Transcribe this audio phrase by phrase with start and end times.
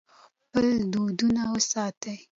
[0.41, 2.17] خپل دودونه وساتئ.